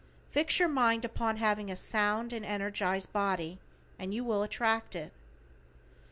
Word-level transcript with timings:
Fix 0.31 0.57
your 0.57 0.67
mind 0.67 1.05
upon 1.05 1.37
having 1.37 1.69
a 1.69 1.75
sound 1.75 2.33
and 2.33 2.43
energized 2.43 3.13
body 3.13 3.59
and 3.99 4.11
you 4.15 4.23
will 4.23 4.41
attract 4.41 4.95
it. 4.95 5.13